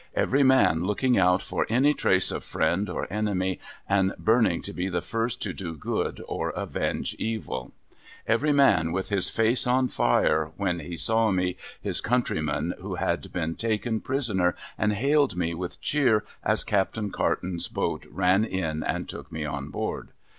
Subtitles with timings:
[0.15, 4.89] Every man looking out for any trace of friend or enemy, and burning to be
[4.89, 7.71] the first to do good or avenge evil.
[8.25, 12.73] Every man with his face DELIVERANCE 175 on fire when he saw me, his countryman
[12.81, 18.07] who had been taken prisoner, and hailed me with a cheer, as Captain Carton's boat
[18.09, 20.13] ran in and took me on board.